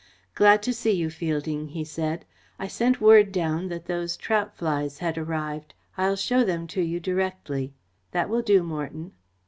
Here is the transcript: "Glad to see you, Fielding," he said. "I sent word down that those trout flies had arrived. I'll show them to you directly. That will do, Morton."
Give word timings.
"Glad 0.33 0.63
to 0.63 0.73
see 0.73 0.93
you, 0.93 1.11
Fielding," 1.11 1.67
he 1.67 1.83
said. 1.83 2.25
"I 2.57 2.65
sent 2.67 2.99
word 2.99 3.31
down 3.31 3.67
that 3.67 3.85
those 3.85 4.17
trout 4.17 4.57
flies 4.57 4.97
had 4.97 5.15
arrived. 5.15 5.75
I'll 5.95 6.15
show 6.15 6.43
them 6.43 6.65
to 6.73 6.81
you 6.81 6.99
directly. 6.99 7.75
That 8.09 8.27
will 8.27 8.41
do, 8.41 8.63
Morton." 8.63 9.11